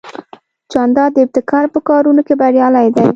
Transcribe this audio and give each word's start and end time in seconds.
جانداد 0.73 1.09
د 1.13 1.17
ابتکار 1.25 1.65
په 1.73 1.79
کارونو 1.89 2.21
کې 2.27 2.33
بریالی 2.41 2.87
دی. 2.95 3.05